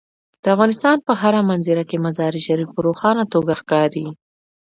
د 0.43 0.45
افغانستان 0.55 0.97
په 1.07 1.13
هره 1.21 1.41
منظره 1.49 1.83
کې 1.89 2.03
مزارشریف 2.05 2.69
په 2.73 2.79
روښانه 2.87 3.23
توګه 3.33 3.53
ښکاري. 3.61 4.07